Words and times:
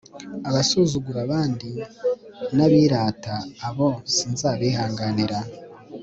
abasuzugura 0.49 1.19
abandi 1.25 1.69
n'abirata, 2.55 3.35
abo 3.67 3.89
sinzabihanganira 4.15 5.39